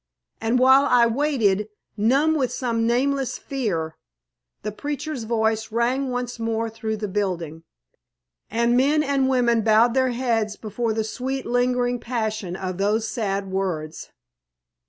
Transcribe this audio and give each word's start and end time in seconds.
And 0.41 0.57
while 0.57 0.85
I 0.85 1.05
waited, 1.05 1.69
numb 1.95 2.33
with 2.33 2.51
some 2.51 2.87
nameless 2.87 3.37
fear, 3.37 3.97
the 4.63 4.71
preacher's 4.71 5.25
voice 5.25 5.71
rang 5.71 6.09
once 6.09 6.39
more 6.39 6.71
through 6.71 6.97
the 6.97 7.07
building, 7.07 7.61
and 8.49 8.75
men 8.75 9.03
and 9.03 9.29
women 9.29 9.61
bowed 9.61 9.93
their 9.93 10.09
heads 10.09 10.55
before 10.55 10.91
the 10.93 11.03
sweet, 11.03 11.45
lingering 11.45 11.99
passion 11.99 12.55
of 12.55 12.79
those 12.79 13.07
sad 13.07 13.51
words. 13.51 14.09